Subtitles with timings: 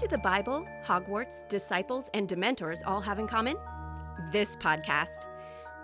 [0.00, 3.54] do the Bible, Hogwarts, disciples, and Dementors all have in common?
[4.32, 5.26] This podcast.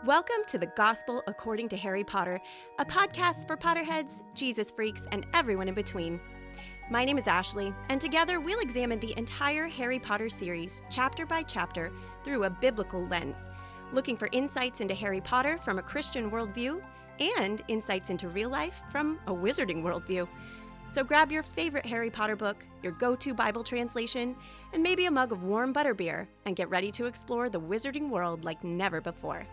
[0.06, 2.40] Welcome to the Gospel According to Harry Potter,
[2.78, 6.18] a podcast for Potterheads, Jesus freaks, and everyone in between.
[6.90, 11.42] My name is Ashley, and together we'll examine the entire Harry Potter series, chapter by
[11.42, 11.92] chapter,
[12.24, 13.44] through a biblical lens,
[13.92, 16.80] looking for insights into Harry Potter from a Christian worldview
[17.20, 20.26] and insights into real life from a wizarding worldview.
[20.88, 24.36] So grab your favorite Harry Potter book, your go to Bible translation,
[24.72, 28.44] and maybe a mug of warm butterbeer, and get ready to explore the wizarding world
[28.44, 29.46] like never before.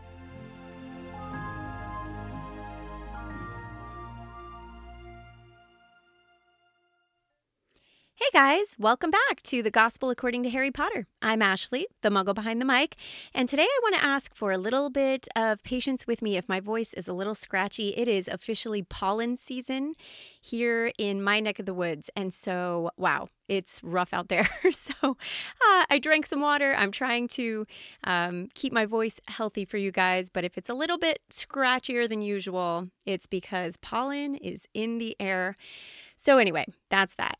[8.23, 11.07] Hey guys, welcome back to the Gospel According to Harry Potter.
[11.21, 12.95] I'm Ashley, the muggle behind the mic,
[13.33, 16.47] and today I want to ask for a little bit of patience with me if
[16.47, 17.89] my voice is a little scratchy.
[17.89, 19.95] It is officially pollen season
[20.39, 24.47] here in my neck of the woods, and so wow, it's rough out there.
[24.71, 26.73] so uh, I drank some water.
[26.77, 27.67] I'm trying to
[28.05, 32.07] um, keep my voice healthy for you guys, but if it's a little bit scratchier
[32.07, 35.57] than usual, it's because pollen is in the air.
[36.15, 37.37] So, anyway, that's that.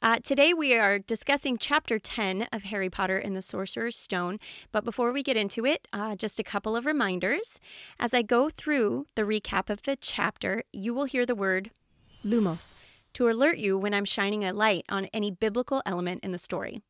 [0.00, 4.38] Uh, today we are discussing chapter 10 of Harry Potter and the Sorcerer's Stone.
[4.70, 7.58] But before we get into it, uh, just a couple of reminders.
[7.98, 11.72] As I go through the recap of the chapter, you will hear the word
[12.24, 12.84] lumos
[13.18, 16.82] to alert you when I'm shining a light on any biblical element in the story.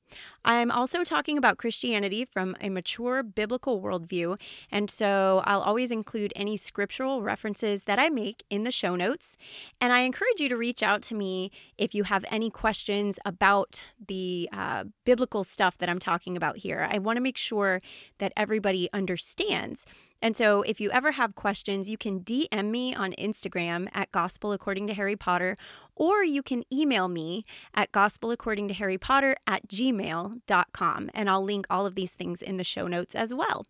[0.45, 4.39] I'm also talking about Christianity from a mature biblical worldview,
[4.71, 9.39] and so I'll always include any scriptural references that I make in the show notes.
[9.81, 13.87] And I encourage you to reach out to me if you have any questions about
[14.07, 16.87] the uh, biblical stuff that I'm talking about here.
[16.91, 17.81] I want to make sure
[18.19, 19.87] that everybody understands.
[20.21, 24.53] And so, if you ever have questions, you can DM me on Instagram at Gospel
[24.53, 25.57] According to Harry Potter,
[25.95, 31.11] or you can email me at Gospel According to Harry Potter at gmail.com.
[31.15, 33.67] And I'll link all of these things in the show notes as well.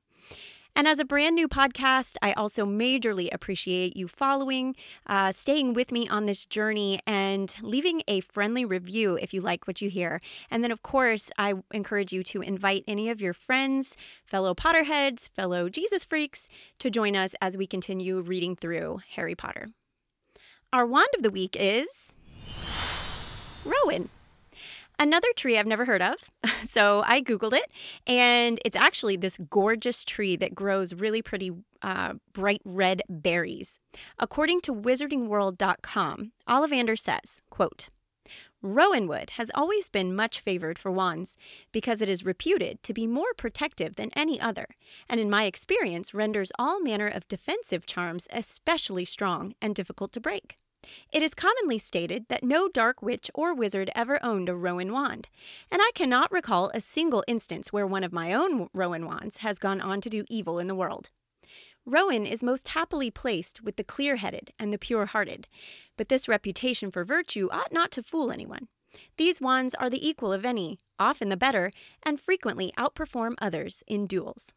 [0.77, 5.91] And as a brand new podcast, I also majorly appreciate you following, uh, staying with
[5.91, 10.21] me on this journey, and leaving a friendly review if you like what you hear.
[10.51, 15.31] And then, of course, I encourage you to invite any of your friends, fellow Potterheads,
[15.31, 16.49] fellow Jesus freaks
[16.79, 19.69] to join us as we continue reading through Harry Potter.
[20.73, 22.15] Our wand of the week is
[23.65, 24.11] Rowan.
[24.99, 26.17] Another tree I've never heard of.
[26.65, 27.73] So I Googled it,
[28.07, 31.51] and it's actually this gorgeous tree that grows really pretty
[31.81, 33.79] uh, bright red berries.
[34.19, 37.89] According to wizardingworld.com, Ollivander says, quote,
[38.63, 41.37] Rowanwood has always been much favored for wands
[41.73, 44.67] because it is reputed to be more protective than any other,
[45.09, 50.21] and in my experience renders all manner of defensive charms especially strong and difficult to
[50.21, 50.57] break.
[51.13, 55.29] It is commonly stated that no dark witch or wizard ever owned a Rowan wand,
[55.71, 59.59] and I cannot recall a single instance where one of my own Rowan wands has
[59.59, 61.11] gone on to do evil in the world.
[61.87, 65.49] Rowan is most happily placed with the clear headed and the pure hearted,
[65.97, 68.69] but this reputation for virtue ought not to fool anyone.
[69.17, 71.73] These wands are the equal of any, often the better,
[72.03, 74.53] and frequently outperform others in duels.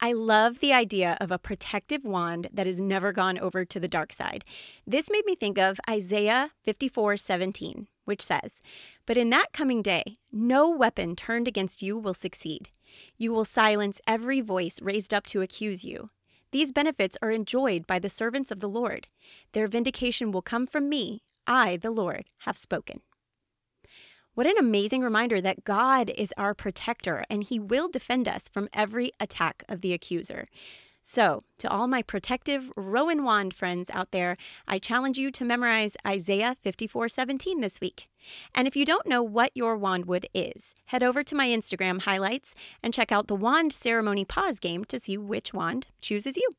[0.00, 3.88] I love the idea of a protective wand that has never gone over to the
[3.88, 4.44] dark side.
[4.86, 8.62] This made me think of Isaiah 54 17, which says,
[9.06, 12.70] But in that coming day, no weapon turned against you will succeed.
[13.16, 16.10] You will silence every voice raised up to accuse you.
[16.52, 19.08] These benefits are enjoyed by the servants of the Lord.
[19.52, 21.22] Their vindication will come from me.
[21.44, 23.00] I, the Lord, have spoken.
[24.38, 28.68] What an amazing reminder that God is our protector and he will defend us from
[28.72, 30.46] every attack of the accuser.
[31.02, 34.36] So, to all my protective Rowan wand friends out there,
[34.68, 38.08] I challenge you to memorize Isaiah 54:17 this week.
[38.54, 42.54] And if you don't know what your wandwood is, head over to my Instagram highlights
[42.80, 46.54] and check out the wand ceremony pause game to see which wand chooses you.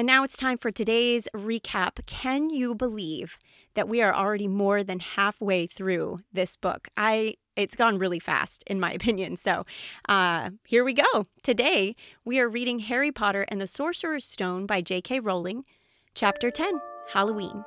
[0.00, 2.06] And now it's time for today's recap.
[2.06, 3.38] Can you believe
[3.74, 6.88] that we are already more than halfway through this book?
[6.96, 9.36] I it's gone really fast in my opinion.
[9.36, 9.66] So,
[10.08, 11.26] uh, here we go.
[11.42, 15.20] Today, we are reading Harry Potter and the Sorcerer's Stone by J.K.
[15.20, 15.66] Rowling,
[16.14, 16.80] chapter 10,
[17.12, 17.62] Halloween.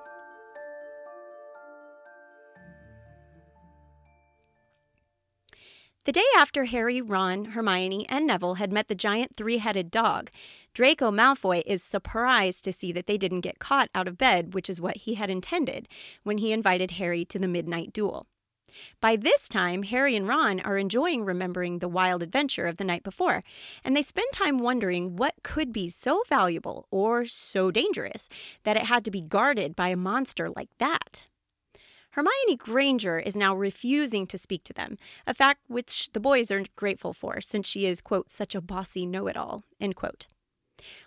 [6.06, 10.32] The day after Harry, Ron, Hermione, and Neville had met the giant three headed dog,
[10.74, 14.70] Draco Malfoy is surprised to see that they didn't get caught out of bed, which
[14.70, 15.88] is what he had intended
[16.24, 18.28] when he invited Harry to the midnight duel.
[19.00, 23.04] By this time, Harry and Ron are enjoying remembering the wild adventure of the night
[23.04, 23.42] before,
[23.82, 28.28] and they spend time wondering what could be so valuable or so dangerous
[28.64, 31.24] that it had to be guarded by a monster like that.
[32.14, 36.64] Hermione Granger is now refusing to speak to them, a fact which the boys are
[36.76, 40.28] grateful for since she is, quote, such a bossy know it all, end quote.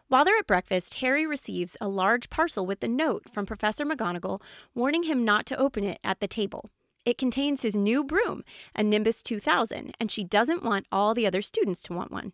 [0.08, 4.40] While they're at breakfast, Harry receives a large parcel with a note from Professor McGonagall
[4.74, 6.64] warning him not to open it at the table.
[7.04, 8.42] It contains his new broom,
[8.74, 12.32] a Nimbus 2000, and she doesn't want all the other students to want one.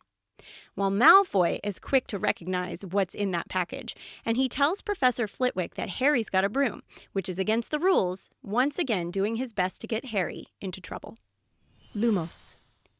[0.74, 3.94] While Malfoy is quick to recognize what's in that package,
[4.24, 6.82] and he tells Professor Flitwick that Harry's got a broom,
[7.12, 11.18] which is against the rules, once again doing his best to get Harry into trouble.
[11.94, 12.56] Lumos.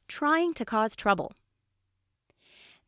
[0.06, 1.32] Trying to cause trouble.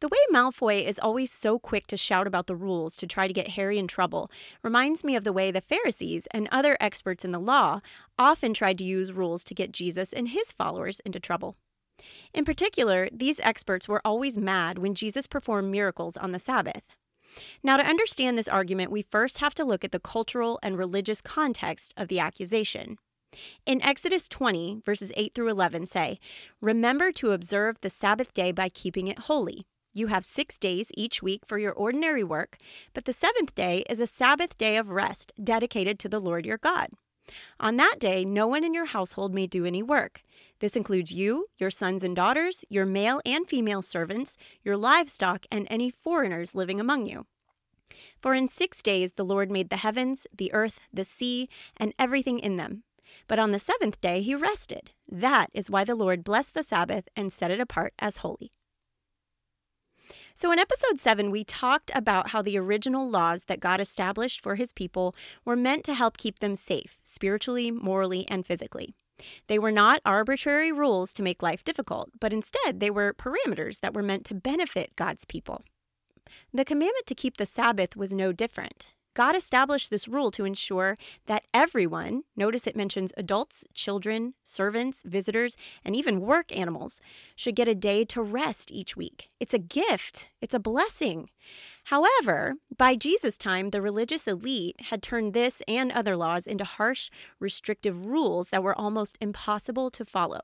[0.00, 3.32] The way Malfoy is always so quick to shout about the rules to try to
[3.32, 4.30] get Harry in trouble
[4.62, 7.80] reminds me of the way the Pharisees and other experts in the law
[8.18, 11.56] often tried to use rules to get Jesus and his followers into trouble.
[12.32, 16.96] In particular, these experts were always mad when Jesus performed miracles on the Sabbath.
[17.62, 21.20] Now, to understand this argument, we first have to look at the cultural and religious
[21.20, 22.98] context of the accusation.
[23.66, 26.18] In Exodus 20, verses 8 through 11 say,
[26.60, 29.66] Remember to observe the Sabbath day by keeping it holy.
[29.92, 32.58] You have six days each week for your ordinary work,
[32.94, 36.58] but the seventh day is a Sabbath day of rest dedicated to the Lord your
[36.58, 36.88] God.
[37.58, 40.22] On that day, no one in your household may do any work.
[40.60, 45.66] This includes you, your sons and daughters, your male and female servants, your livestock, and
[45.70, 47.26] any foreigners living among you.
[48.20, 52.38] For in six days the Lord made the heavens, the earth, the sea, and everything
[52.38, 52.82] in them.
[53.28, 54.90] But on the seventh day he rested.
[55.08, 58.52] That is why the Lord blessed the Sabbath and set it apart as holy.
[60.36, 64.56] So, in episode 7, we talked about how the original laws that God established for
[64.56, 65.14] his people
[65.44, 68.96] were meant to help keep them safe, spiritually, morally, and physically.
[69.46, 73.94] They were not arbitrary rules to make life difficult, but instead they were parameters that
[73.94, 75.62] were meant to benefit God's people.
[76.52, 78.92] The commandment to keep the Sabbath was no different.
[79.14, 80.96] God established this rule to ensure
[81.26, 87.00] that everyone, notice it mentions adults, children, servants, visitors, and even work animals,
[87.36, 89.30] should get a day to rest each week.
[89.38, 91.30] It's a gift, it's a blessing.
[91.84, 97.10] However, by Jesus' time, the religious elite had turned this and other laws into harsh,
[97.38, 100.40] restrictive rules that were almost impossible to follow.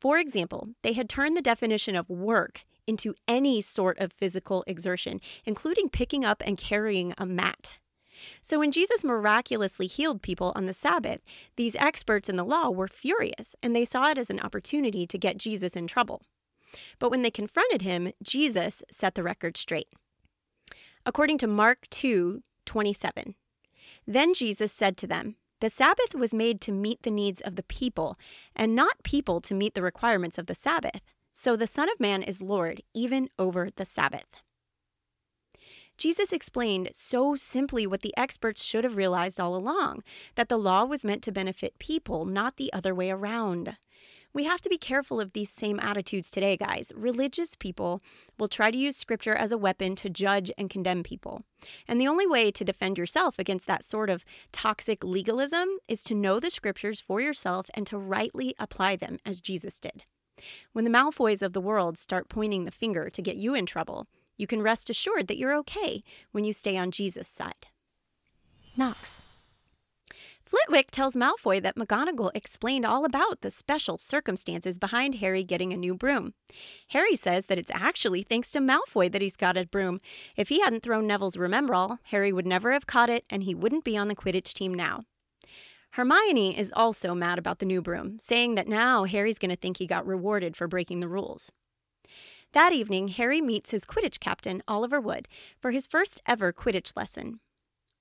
[0.00, 5.20] For example, they had turned the definition of work into any sort of physical exertion,
[5.44, 7.78] including picking up and carrying a mat.
[8.40, 11.20] So when Jesus miraculously healed people on the Sabbath,
[11.56, 15.18] these experts in the law were furious and they saw it as an opportunity to
[15.18, 16.22] get Jesus in trouble.
[16.98, 19.88] But when they confronted him, Jesus set the record straight.
[21.04, 23.34] According to Mark 2 27,
[24.06, 27.64] then Jesus said to them, The Sabbath was made to meet the needs of the
[27.64, 28.16] people,
[28.54, 31.00] and not people to meet the requirements of the Sabbath.
[31.32, 34.26] So the Son of Man is Lord even over the Sabbath.
[36.02, 40.02] Jesus explained so simply what the experts should have realized all along
[40.34, 43.76] that the law was meant to benefit people, not the other way around.
[44.34, 46.90] We have to be careful of these same attitudes today, guys.
[46.96, 48.02] Religious people
[48.36, 51.44] will try to use scripture as a weapon to judge and condemn people.
[51.86, 56.16] And the only way to defend yourself against that sort of toxic legalism is to
[56.16, 60.02] know the scriptures for yourself and to rightly apply them as Jesus did.
[60.72, 64.08] When the Malfoys of the world start pointing the finger to get you in trouble,
[64.36, 66.02] you can rest assured that you're okay
[66.32, 67.66] when you stay on Jesus' side.
[68.76, 69.22] Nox.
[70.52, 75.78] Flitwick tells Malfoy that McGonagall explained all about the special circumstances behind Harry getting a
[75.78, 76.34] new broom.
[76.88, 79.98] Harry says that it's actually thanks to Malfoy that he's got a broom.
[80.36, 83.84] If he hadn't thrown Neville's Remembrall, Harry would never have caught it and he wouldn't
[83.84, 85.04] be on the Quidditch team now.
[85.92, 89.78] Hermione is also mad about the new broom, saying that now Harry's going to think
[89.78, 91.50] he got rewarded for breaking the rules.
[92.52, 95.26] That evening, Harry meets his Quidditch captain, Oliver Wood,
[95.58, 97.40] for his first ever Quidditch lesson.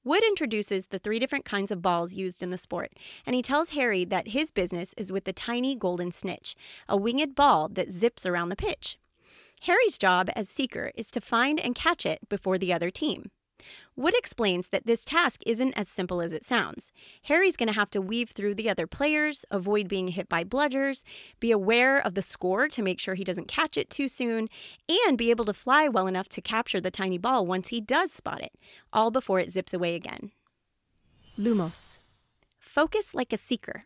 [0.04, 2.92] Wood introduces the three different kinds of balls used in the sport,
[3.26, 6.56] and he tells Harry that his business is with the tiny golden snitch,
[6.90, 8.98] a winged ball that zips around the pitch.
[9.62, 13.32] Harry's job as seeker is to find and catch it before the other team.
[14.02, 16.92] Wood explains that this task isn't as simple as it sounds.
[17.26, 21.04] Harry's going to have to weave through the other players, avoid being hit by bludgers,
[21.40, 24.50] be aware of the score to make sure he doesn't catch it too soon,
[24.90, 28.12] and be able to fly well enough to capture the tiny ball once he does
[28.12, 28.54] spot it,
[28.92, 30.32] all before it zips away again.
[31.38, 32.00] Lumos.
[32.58, 33.84] Focus like a seeker.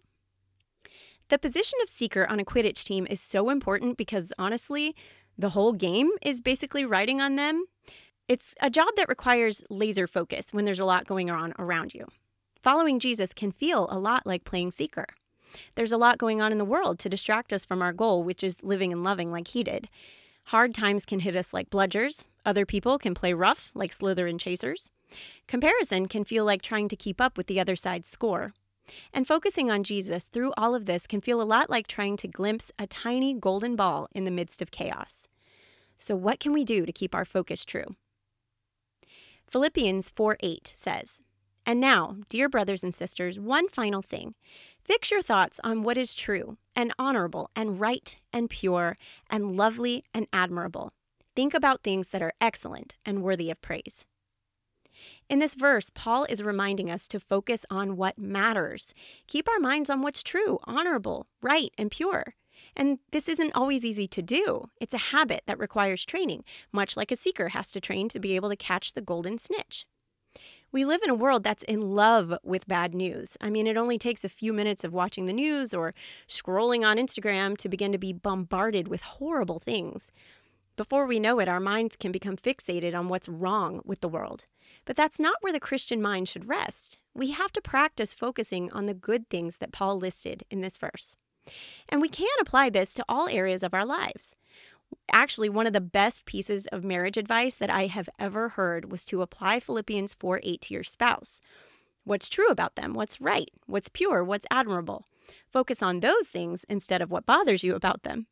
[1.27, 4.95] The position of seeker on a Quidditch team is so important because honestly,
[5.37, 7.65] the whole game is basically riding on them.
[8.27, 12.07] It's a job that requires laser focus when there's a lot going on around you.
[12.59, 15.05] Following Jesus can feel a lot like playing seeker.
[15.75, 18.43] There's a lot going on in the world to distract us from our goal, which
[18.43, 19.89] is living and loving like he did.
[20.45, 22.25] Hard times can hit us like bludgers.
[22.43, 24.89] Other people can play rough like Slytherin chasers.
[25.47, 28.55] Comparison can feel like trying to keep up with the other side's score.
[29.13, 32.27] And focusing on Jesus through all of this can feel a lot like trying to
[32.27, 35.27] glimpse a tiny golden ball in the midst of chaos.
[35.95, 37.95] So, what can we do to keep our focus true?
[39.47, 41.21] Philippians 4 8 says,
[41.65, 44.35] And now, dear brothers and sisters, one final thing.
[44.83, 48.95] Fix your thoughts on what is true and honorable and right and pure
[49.29, 50.93] and lovely and admirable.
[51.35, 54.05] Think about things that are excellent and worthy of praise.
[55.29, 58.93] In this verse, Paul is reminding us to focus on what matters.
[59.27, 62.35] Keep our minds on what's true, honorable, right, and pure.
[62.75, 64.69] And this isn't always easy to do.
[64.81, 68.35] It's a habit that requires training, much like a seeker has to train to be
[68.35, 69.85] able to catch the golden snitch.
[70.71, 73.37] We live in a world that's in love with bad news.
[73.39, 75.93] I mean, it only takes a few minutes of watching the news or
[76.27, 80.11] scrolling on Instagram to begin to be bombarded with horrible things.
[80.75, 84.43] Before we know it, our minds can become fixated on what's wrong with the world.
[84.83, 86.97] But that's not where the Christian mind should rest.
[87.13, 91.15] We have to practice focusing on the good things that Paul listed in this verse.
[91.89, 94.35] And we can apply this to all areas of our lives.
[95.11, 99.05] Actually, one of the best pieces of marriage advice that I have ever heard was
[99.05, 101.41] to apply Philippians 4 8 to your spouse.
[102.03, 102.93] What's true about them?
[102.93, 103.49] What's right?
[103.65, 104.23] What's pure?
[104.23, 105.05] What's admirable?
[105.51, 108.27] Focus on those things instead of what bothers you about them.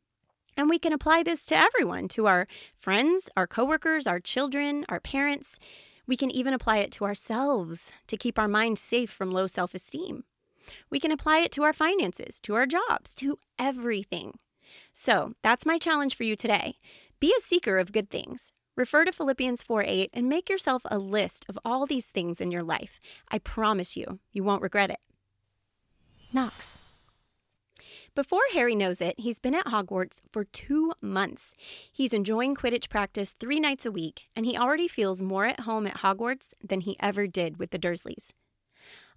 [0.55, 4.99] And we can apply this to everyone, to our friends, our coworkers, our children, our
[4.99, 5.57] parents.
[6.05, 9.73] We can even apply it to ourselves to keep our minds safe from low self
[9.73, 10.23] esteem.
[10.89, 14.39] We can apply it to our finances, to our jobs, to everything.
[14.91, 16.77] So that's my challenge for you today.
[17.19, 18.51] Be a seeker of good things.
[18.75, 22.51] Refer to Philippians 4 8 and make yourself a list of all these things in
[22.51, 22.99] your life.
[23.29, 24.99] I promise you, you won't regret it.
[26.31, 26.79] Nox.
[28.15, 31.55] Before Harry knows it, he's been at Hogwarts for two months.
[31.91, 35.87] He's enjoying Quidditch practice three nights a week, and he already feels more at home
[35.87, 38.31] at Hogwarts than he ever did with the Dursleys.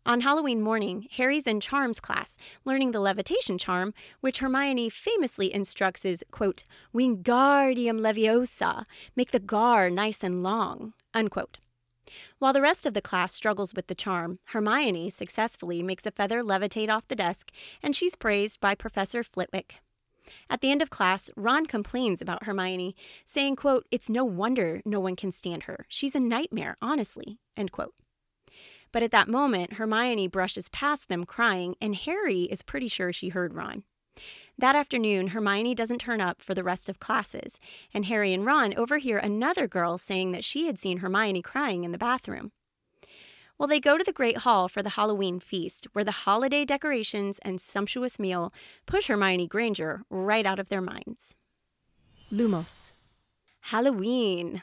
[0.06, 6.04] On Halloween morning, Harry's in Charms class, learning the levitation charm, which Hermione famously instructs
[6.04, 6.62] is, quote,
[6.94, 8.84] Wingardium Leviosa,
[9.16, 11.58] make the gar nice and long, unquote.
[12.38, 16.40] While the rest of the class struggles with the charm, Hermione successfully makes a feather
[16.44, 17.50] levitate off the desk,
[17.82, 19.80] and she's praised by Professor Flitwick.
[20.48, 22.94] At the end of class, Ron complains about Hermione,
[23.24, 25.84] saying, quote, It's no wonder no one can stand her.
[25.88, 27.94] She's a nightmare, honestly, end quote.
[28.96, 33.28] But at that moment, Hermione brushes past them crying, and Harry is pretty sure she
[33.28, 33.82] heard Ron.
[34.56, 37.60] That afternoon, Hermione doesn't turn up for the rest of classes,
[37.92, 41.92] and Harry and Ron overhear another girl saying that she had seen Hermione crying in
[41.92, 42.52] the bathroom.
[43.58, 47.38] Well, they go to the Great Hall for the Halloween feast, where the holiday decorations
[47.42, 48.50] and sumptuous meal
[48.86, 51.34] push Hermione Granger right out of their minds.
[52.32, 52.94] Lumos.
[53.60, 54.62] Halloween.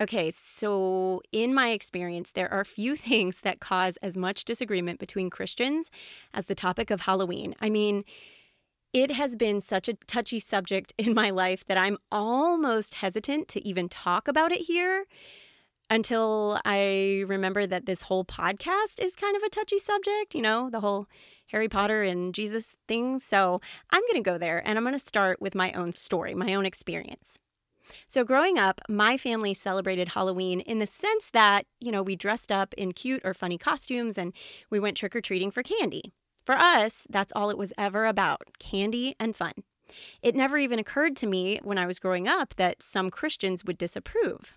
[0.00, 5.28] Okay, so in my experience, there are few things that cause as much disagreement between
[5.28, 5.90] Christians
[6.32, 7.54] as the topic of Halloween.
[7.60, 8.04] I mean,
[8.92, 13.66] it has been such a touchy subject in my life that I'm almost hesitant to
[13.66, 15.04] even talk about it here
[15.90, 20.70] until I remember that this whole podcast is kind of a touchy subject, you know,
[20.70, 21.08] the whole
[21.48, 23.18] Harry Potter and Jesus thing.
[23.18, 26.32] So I'm going to go there and I'm going to start with my own story,
[26.32, 27.38] my own experience.
[28.06, 32.52] So, growing up, my family celebrated Halloween in the sense that, you know, we dressed
[32.52, 34.32] up in cute or funny costumes and
[34.70, 36.12] we went trick or treating for candy.
[36.44, 39.52] For us, that's all it was ever about candy and fun.
[40.22, 43.78] It never even occurred to me when I was growing up that some Christians would
[43.78, 44.54] disapprove.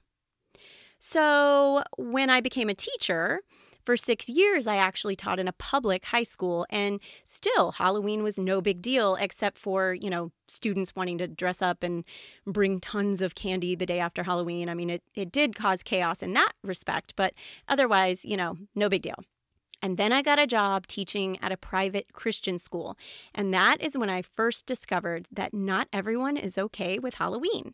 [1.00, 3.42] So, when I became a teacher,
[3.86, 8.38] for six years, I actually taught in a public high school, and still, Halloween was
[8.38, 12.04] no big deal except for, you know, students wanting to dress up and
[12.46, 14.70] bring tons of candy the day after Halloween.
[14.70, 17.34] I mean, it, it did cause chaos in that respect, but
[17.68, 19.24] otherwise, you know, no big deal.
[19.82, 22.98] And then I got a job teaching at a private Christian school.
[23.36, 27.74] And that is when I first discovered that not everyone is okay with Halloween.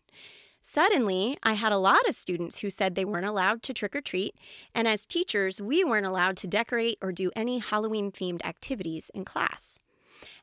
[0.61, 4.01] Suddenly, I had a lot of students who said they weren't allowed to trick or
[4.01, 4.35] treat,
[4.75, 9.25] and as teachers, we weren't allowed to decorate or do any Halloween themed activities in
[9.25, 9.79] class.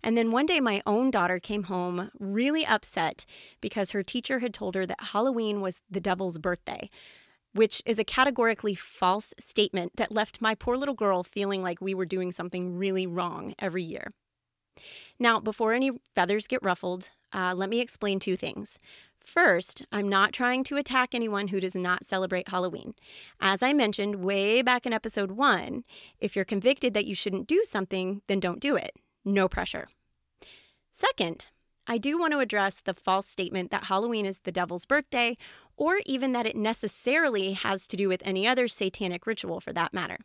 [0.03, 3.27] And then one day, my own daughter came home really upset
[3.61, 6.89] because her teacher had told her that Halloween was the devil's birthday,
[7.53, 11.95] which is a categorically false statement that left my poor little girl feeling like we
[11.95, 14.09] were doing something really wrong every year.
[15.19, 18.79] Now, before any feathers get ruffled, uh, let me explain two things.
[19.19, 22.95] First, I'm not trying to attack anyone who does not celebrate Halloween.
[23.41, 25.85] As I mentioned way back in episode one,
[26.21, 28.97] if you're convicted that you shouldn't do something, then don't do it.
[29.25, 29.89] No pressure.
[30.91, 31.47] Second,
[31.87, 35.37] I do want to address the false statement that Halloween is the devil's birthday,
[35.77, 39.93] or even that it necessarily has to do with any other satanic ritual for that
[39.93, 40.19] matter.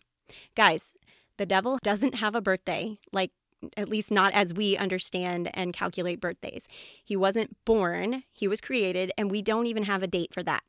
[0.56, 0.94] Guys,
[1.42, 3.32] The devil doesn't have a birthday, like
[3.78, 6.68] at least not as we understand and calculate birthdays.
[7.04, 10.64] He wasn't born, he was created, and we don't even have a date for that.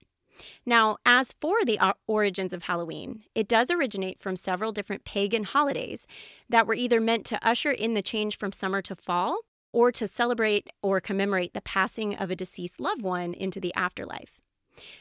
[0.64, 5.44] Now, as for the uh, origins of Halloween, it does originate from several different pagan
[5.44, 6.06] holidays
[6.48, 9.40] that were either meant to usher in the change from summer to fall
[9.72, 14.41] or to celebrate or commemorate the passing of a deceased loved one into the afterlife.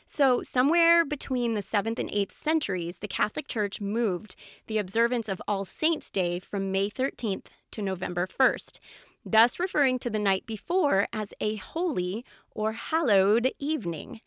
[0.06, 4.36] So, somewhere between the 7th and 8th centuries, the Catholic Church moved
[4.68, 8.80] the observance of All Saints' Day from May 13th to November 1st,
[9.26, 14.20] thus referring to the night before as a holy or hallowed evening.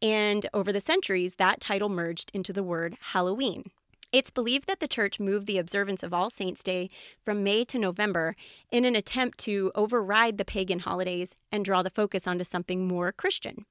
[0.00, 3.70] And over the centuries, that title merged into the word Halloween.
[4.12, 6.88] It's believed that the church moved the observance of All Saints' Day
[7.24, 8.36] from May to November
[8.70, 13.10] in an attempt to override the pagan holidays and draw the focus onto something more
[13.10, 13.66] Christian.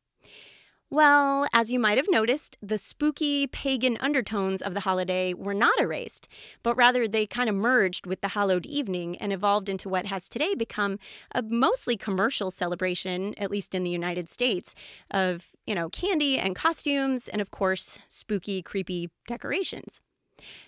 [0.93, 5.79] Well, as you might have noticed, the spooky pagan undertones of the holiday were not
[5.79, 6.27] erased,
[6.61, 10.29] but rather they kind of merged with the hallowed evening and evolved into what has
[10.29, 10.99] today become
[11.33, 14.75] a mostly commercial celebration, at least in the United States,
[15.09, 20.03] of, you know, candy and costumes and, of course, spooky, creepy decorations.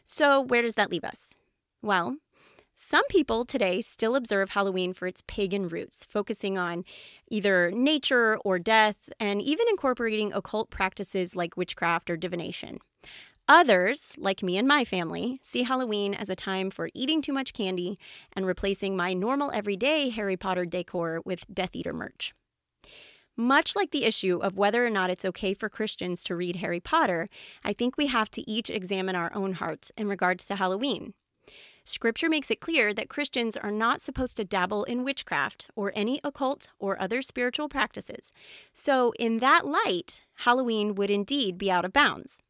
[0.04, 1.36] So, where does that leave us?
[1.84, 2.18] Well,
[2.76, 6.84] some people today still observe Halloween for its pagan roots, focusing on
[7.32, 12.80] either nature or death, and even incorporating occult practices like witchcraft or divination.
[13.48, 17.54] Others, like me and my family, see Halloween as a time for eating too much
[17.54, 17.98] candy
[18.34, 22.34] and replacing my normal everyday Harry Potter decor with Death Eater merch.
[23.38, 26.80] Much like the issue of whether or not it's okay for Christians to read Harry
[26.80, 27.30] Potter,
[27.64, 31.14] I think we have to each examine our own hearts in regards to Halloween.
[31.88, 36.20] Scripture makes it clear that Christians are not supposed to dabble in witchcraft or any
[36.24, 38.32] occult or other spiritual practices.
[38.74, 42.42] So, in that light, Halloween would indeed be out of bounds.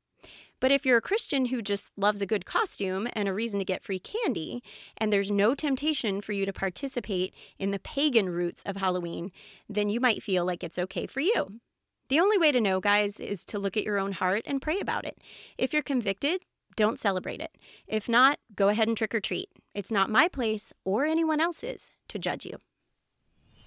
[0.62, 3.65] But if you're a Christian who just loves a good costume and a reason to
[3.65, 4.63] get free candy,
[4.98, 9.33] and there's no temptation for you to participate in the pagan roots of Halloween,
[9.68, 11.59] then you might feel like it's okay for you.
[12.07, 14.79] The only way to know, guys, is to look at your own heart and pray
[14.79, 15.18] about it.
[15.57, 16.42] If you're convicted,
[16.75, 17.57] don't celebrate it.
[17.88, 19.50] If not, go ahead and trick or treat.
[19.74, 22.57] It's not my place or anyone else's to judge you.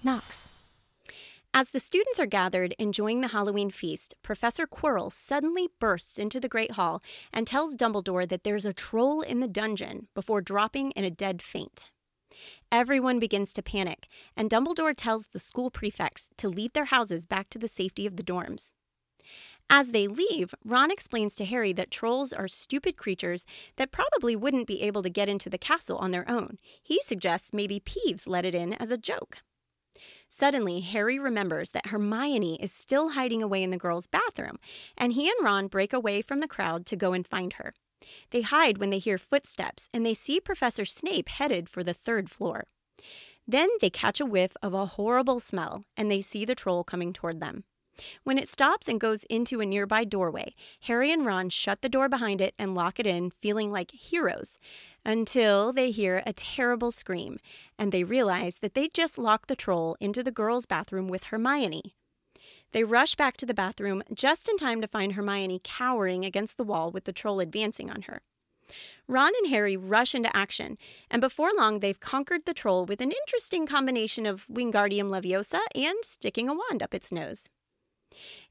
[0.03, 0.49] Nox.
[1.51, 6.47] As the students are gathered enjoying the Halloween feast, Professor Quirrell suddenly bursts into the
[6.47, 7.01] Great Hall
[7.33, 11.41] and tells Dumbledore that there's a troll in the dungeon before dropping in a dead
[11.41, 11.89] faint.
[12.71, 17.49] Everyone begins to panic, and Dumbledore tells the school prefects to lead their houses back
[17.49, 18.71] to the safety of the dorms.
[19.69, 24.65] As they leave, Ron explains to Harry that trolls are stupid creatures that probably wouldn't
[24.65, 26.57] be able to get into the castle on their own.
[26.81, 29.37] He suggests maybe Peeves let it in as a joke.
[30.27, 34.57] Suddenly, Harry remembers that Hermione is still hiding away in the girls' bathroom,
[34.97, 37.73] and he and Ron break away from the crowd to go and find her.
[38.31, 42.29] They hide when they hear footsteps, and they see Professor Snape headed for the third
[42.29, 42.65] floor.
[43.47, 47.13] Then they catch a whiff of a horrible smell, and they see the troll coming
[47.13, 47.65] toward them.
[48.23, 52.09] When it stops and goes into a nearby doorway, Harry and Ron shut the door
[52.09, 54.57] behind it and lock it in, feeling like heroes,
[55.05, 57.39] until they hear a terrible scream
[57.77, 61.95] and they realize that they just locked the troll into the girls' bathroom with Hermione.
[62.71, 66.63] They rush back to the bathroom just in time to find Hermione cowering against the
[66.63, 68.21] wall with the troll advancing on her.
[69.07, 70.77] Ron and Harry rush into action,
[71.09, 75.97] and before long they've conquered the troll with an interesting combination of Wingardium Leviosa and
[76.03, 77.49] sticking a wand up its nose.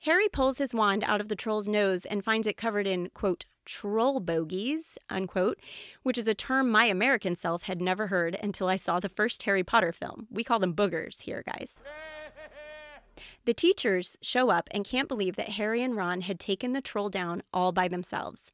[0.02, 3.44] Harry pulls his wand out of the troll's nose and finds it covered in, quote,
[3.64, 5.58] troll bogies, unquote,
[6.02, 9.42] which is a term my American self had never heard until I saw the first
[9.42, 10.26] Harry Potter film.
[10.30, 11.74] We call them boogers here, guys.
[13.44, 17.08] The teachers show up and can't believe that Harry and Ron had taken the troll
[17.08, 18.52] down all by themselves.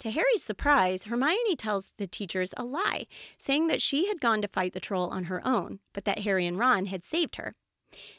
[0.00, 3.06] To Harry's surprise, Hermione tells the teachers a lie,
[3.38, 6.46] saying that she had gone to fight the troll on her own, but that Harry
[6.46, 7.52] and Ron had saved her.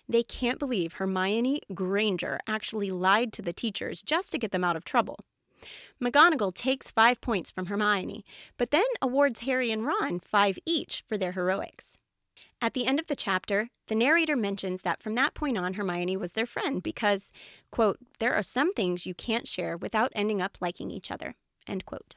[0.08, 4.76] They can't believe Hermione Granger actually lied to the teachers just to get them out
[4.76, 5.20] of trouble.
[6.02, 8.26] McGonagall takes five points from Hermione,
[8.58, 11.98] but then awards Harry and Ron five each for their heroics.
[12.62, 16.16] At the end of the chapter, the narrator mentions that from that point on, Hermione
[16.16, 17.32] was their friend because,
[17.72, 21.36] quote, there are some things you can't share without ending up liking each other,
[21.68, 22.16] end quote.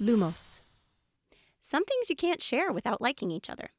[0.00, 0.62] Lumos.
[1.62, 3.70] Some things you can't share without liking each other.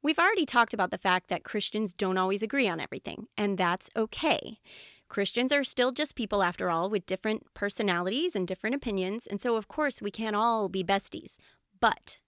[0.00, 3.90] We've already talked about the fact that Christians don't always agree on everything, and that's
[3.96, 4.60] okay.
[5.08, 9.56] Christians are still just people, after all, with different personalities and different opinions, and so,
[9.56, 11.36] of course, we can't all be besties.
[11.80, 12.20] But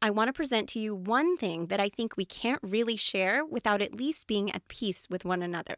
[0.00, 3.44] I want to present to you one thing that I think we can't really share
[3.44, 5.74] without at least being at peace with one another.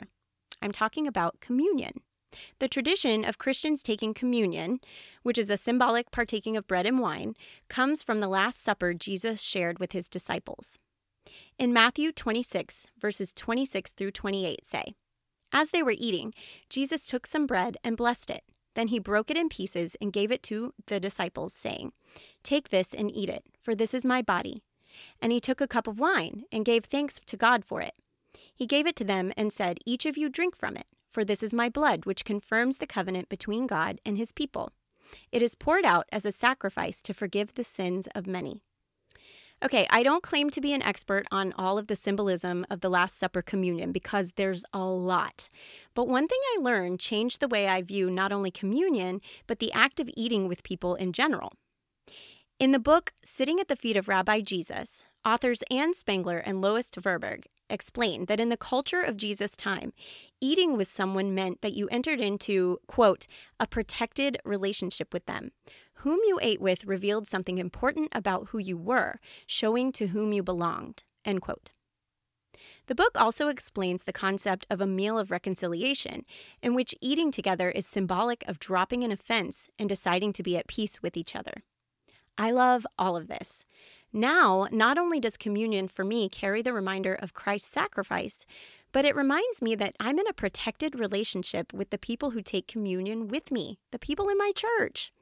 [0.60, 2.02] I'm talking about communion.
[2.58, 4.80] The tradition of Christians taking communion,
[5.22, 7.34] which is a symbolic partaking of bread and wine,
[7.68, 10.78] comes from the Last Supper Jesus shared with his disciples.
[11.58, 14.94] In Matthew 26, verses 26 through 28 say,
[15.52, 16.32] As they were eating,
[16.68, 18.44] Jesus took some bread and blessed it.
[18.74, 21.92] Then he broke it in pieces and gave it to the disciples, saying,
[22.42, 24.62] Take this and eat it, for this is my body.
[25.20, 27.94] And he took a cup of wine and gave thanks to God for it.
[28.54, 31.42] He gave it to them and said, Each of you drink from it, for this
[31.42, 34.72] is my blood, which confirms the covenant between God and his people.
[35.32, 38.62] It is poured out as a sacrifice to forgive the sins of many.
[39.62, 42.88] Okay, I don't claim to be an expert on all of the symbolism of the
[42.88, 45.50] Last Supper communion because there's a lot.
[45.94, 49.72] But one thing I learned changed the way I view not only communion, but the
[49.72, 51.52] act of eating with people in general.
[52.58, 56.88] In the book Sitting at the Feet of Rabbi Jesus, authors Ann Spangler and Lois
[56.88, 59.92] Tverberg explain that in the culture of Jesus' time,
[60.40, 63.26] eating with someone meant that you entered into, quote,
[63.58, 65.52] a protected relationship with them.
[66.02, 70.42] Whom you ate with revealed something important about who you were, showing to whom you
[70.42, 71.70] belonged, end quote.
[72.86, 76.24] The book also explains the concept of a meal of reconciliation,
[76.62, 80.66] in which eating together is symbolic of dropping an offense and deciding to be at
[80.66, 81.64] peace with each other.
[82.38, 83.66] I love all of this.
[84.10, 88.46] Now, not only does communion for me carry the reminder of Christ's sacrifice,
[88.90, 92.66] but it reminds me that I'm in a protected relationship with the people who take
[92.66, 95.12] communion with me, the people in my church.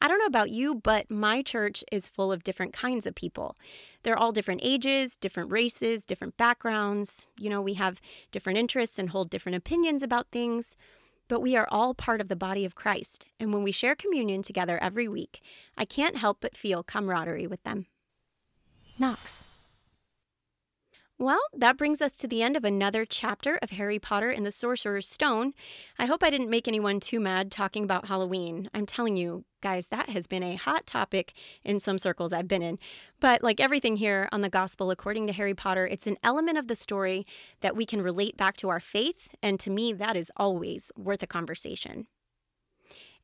[0.00, 3.56] I don't know about you, but my church is full of different kinds of people.
[4.02, 7.26] They're all different ages, different races, different backgrounds.
[7.38, 10.76] You know, we have different interests and hold different opinions about things
[11.28, 13.26] but we are all part of the body of Christ.
[13.40, 15.40] And when we share communion together every week,
[15.76, 17.86] I can't help but feel camaraderie with them.
[18.98, 19.44] Nox.
[21.16, 24.50] Well, that brings us to the end of another chapter of Harry Potter and the
[24.50, 25.54] Sorcerer's Stone.
[25.98, 28.68] I hope I didn't make anyone too mad talking about Halloween.
[28.74, 31.32] I'm telling you, guys, that has been a hot topic
[31.64, 32.78] in some circles I've been in.
[33.18, 36.68] But like everything here on the Gospel according to Harry Potter, it's an element of
[36.68, 37.26] the story
[37.62, 39.34] that we can relate back to our faith.
[39.42, 42.06] And to me, that is always worth a conversation.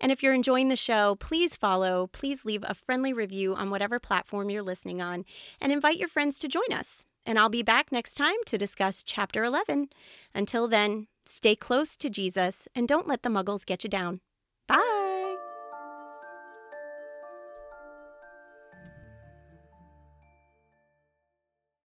[0.01, 4.01] And if you're enjoying the show, please follow, please leave a friendly review on whatever
[4.01, 5.27] platform you're listening on,
[5.61, 9.03] and invite your friends to join us and I'll be back next time to discuss
[9.03, 9.89] Chapter 11.
[10.35, 14.21] Until then, stay close to Jesus and don't let the muggles get you down.
[14.67, 15.00] Bye.